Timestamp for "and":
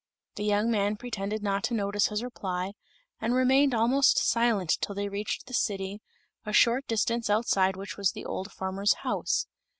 3.19-3.35